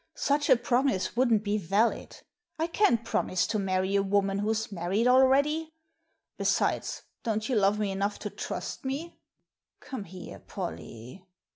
[0.17, 2.21] Such a promise wouldn't be valid.
[2.57, 5.75] I can't promise to many a woman who's married already.
[6.37, 9.19] Besides, don't you love me enough to trust me?
[9.79, 11.23] Come here, Polly."